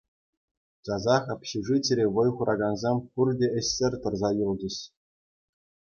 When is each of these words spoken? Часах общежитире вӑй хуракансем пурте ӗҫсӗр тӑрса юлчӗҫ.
Часах 0.85 1.23
общежитире 1.35 2.05
вӑй 2.15 2.29
хуракансем 2.39 2.97
пурте 3.13 3.47
ӗҫсӗр 3.59 3.93
тӑрса 4.07 4.29
юлчӗҫ. 4.43 4.75